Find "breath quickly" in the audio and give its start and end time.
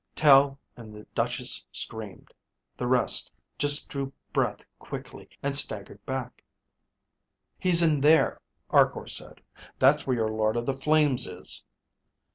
4.33-5.29